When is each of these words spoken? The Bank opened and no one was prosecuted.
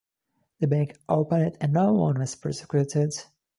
The 0.61 0.65
Bank 0.65 0.97
opened 1.07 1.57
and 1.61 1.73
no 1.73 1.93
one 1.93 2.17
was 2.17 2.33
prosecuted. 2.33 3.13